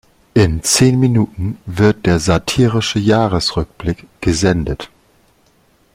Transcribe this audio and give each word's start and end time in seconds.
In 0.33 0.63
zehn 0.63 0.99
Minuten 0.99 1.59
wird 1.67 2.07
der 2.07 2.17
satirische 2.19 2.97
Jahresrückblick 2.97 4.07
gesendet. 4.19 4.89